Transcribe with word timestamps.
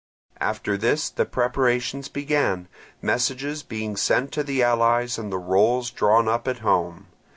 After 0.39 0.77
this 0.77 1.11
the 1.11 1.27
preparations 1.27 2.07
began; 2.09 2.67
messages 3.03 3.61
being 3.61 3.95
sent 3.95 4.31
to 4.31 4.41
the 4.43 4.63
allies 4.63 5.19
and 5.19 5.31
the 5.31 5.37
rolls 5.37 5.91
drawn 5.91 6.27
up 6.27 6.47
at 6.47 6.57
home. 6.65 7.05